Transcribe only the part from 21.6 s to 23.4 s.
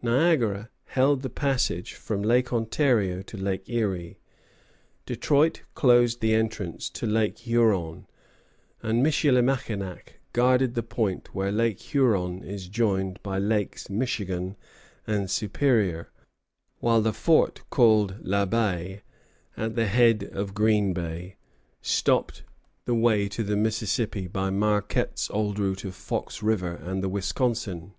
stopped the way